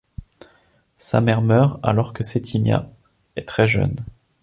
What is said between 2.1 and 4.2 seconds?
que Settimia est très jeune.